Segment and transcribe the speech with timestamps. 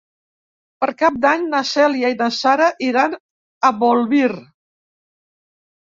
[0.83, 3.15] Per Cap d'Any na Cèlia i na Sara iran
[3.69, 4.31] a Bolvir.